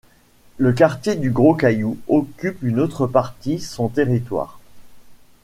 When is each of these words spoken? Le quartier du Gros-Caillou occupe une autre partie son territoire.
Le 0.57 0.73
quartier 0.73 1.13
du 1.15 1.29
Gros-Caillou 1.29 1.95
occupe 2.07 2.57
une 2.63 2.79
autre 2.79 3.05
partie 3.05 3.59
son 3.59 3.87
territoire. 3.87 4.57